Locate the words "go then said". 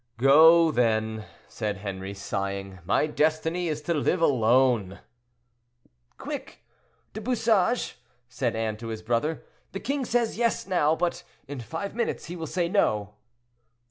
0.17-1.77